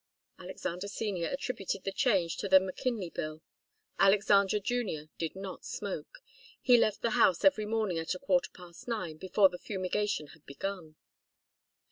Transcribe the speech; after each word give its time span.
Alexander 0.39 0.87
Senior 0.87 1.27
attributed 1.27 1.83
the 1.83 1.91
change 1.91 2.37
to 2.37 2.49
the 2.49 2.59
McKinley 2.59 3.11
Bill. 3.11 3.43
Alexander 3.99 4.59
Junior 4.59 5.09
did 5.19 5.35
not 5.35 5.63
smoke. 5.63 6.23
He 6.59 6.75
left 6.75 7.03
the 7.03 7.11
house 7.11 7.45
every 7.45 7.67
morning 7.67 7.99
at 7.99 8.15
a 8.15 8.17
quarter 8.17 8.49
past 8.49 8.87
nine, 8.87 9.17
before 9.17 9.49
the 9.49 9.59
fumigation 9.59 10.29
had 10.33 10.43
begun. 10.47 10.95